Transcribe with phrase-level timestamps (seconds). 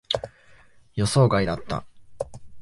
[0.95, 1.85] 予想外だった。